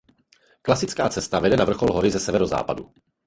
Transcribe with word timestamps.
Klasická 0.65 1.05
cesta 1.15 1.39
vede 1.39 1.57
na 1.57 1.65
vrchol 1.65 1.91
hory 1.93 2.11
ze 2.11 2.19
severozápadu. 2.19 2.93